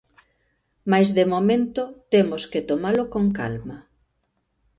Mais 0.91 1.07
de 1.17 1.25
momento 1.33 1.81
temos 2.13 2.43
que 2.51 2.65
tomalo 2.69 3.03
con 3.13 3.25
calma. 3.37 3.77